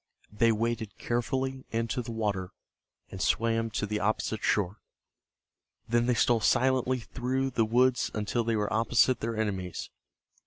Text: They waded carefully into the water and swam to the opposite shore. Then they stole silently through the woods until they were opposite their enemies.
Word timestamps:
They 0.31 0.51
waded 0.51 0.97
carefully 0.97 1.67
into 1.69 2.01
the 2.01 2.11
water 2.11 2.53
and 3.11 3.21
swam 3.21 3.69
to 3.69 3.85
the 3.85 3.99
opposite 3.99 4.41
shore. 4.43 4.77
Then 5.87 6.07
they 6.07 6.15
stole 6.15 6.39
silently 6.41 7.01
through 7.01 7.51
the 7.51 7.65
woods 7.65 8.09
until 8.15 8.43
they 8.43 8.55
were 8.55 8.73
opposite 8.73 9.19
their 9.19 9.37
enemies. 9.37 9.91